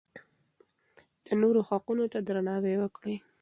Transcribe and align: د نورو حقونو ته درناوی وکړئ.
د 1.25 1.27
نورو 1.41 1.61
حقونو 1.69 2.05
ته 2.13 2.19
درناوی 2.27 2.75
وکړئ. 2.79 3.15